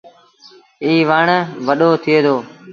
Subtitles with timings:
[0.83, 1.27] ايٚ وڻ
[1.67, 2.35] وڏو ٿئي دو۔